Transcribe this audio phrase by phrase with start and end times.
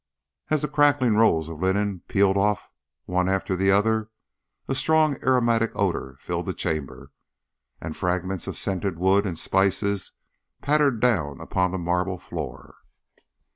[0.49, 2.71] As the crackling rolls of linen peeled off
[3.05, 4.09] one after the other,
[4.67, 7.11] a strong aromatic odour filled the chamber,
[7.79, 10.13] and fragments of scented wood and of spices
[10.59, 12.77] pattered down upon the marble floor.